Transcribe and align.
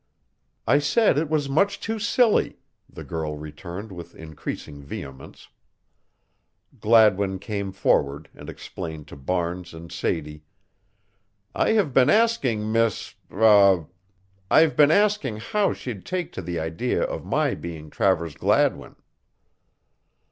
"I 0.65 0.79
said 0.79 1.19
it 1.19 1.29
was 1.29 1.47
much 1.47 1.79
too 1.79 1.99
silly," 1.99 2.57
the 2.89 3.03
girl 3.03 3.37
returned 3.37 3.91
with 3.91 4.15
increasing 4.15 4.81
vehemence. 4.81 5.49
Gladwin 6.79 7.37
came 7.37 7.71
forward 7.71 8.27
and 8.33 8.49
explained 8.49 9.07
to 9.09 9.15
Barnes 9.15 9.75
and 9.75 9.91
Sadie: 9.91 10.43
"I 11.53 11.73
have 11.73 11.93
been 11.93 12.09
asking 12.09 12.71
Miss 12.71 13.13
er 13.31 13.85
I've 14.49 14.75
been 14.75 14.89
asking 14.89 15.37
how 15.37 15.71
she'd 15.71 16.03
take 16.03 16.31
to 16.31 16.41
the 16.41 16.59
idea 16.59 17.03
of 17.03 17.23
my 17.23 17.53
being 17.53 17.91
Travers 17.91 18.33
Gladwin." 18.33 18.95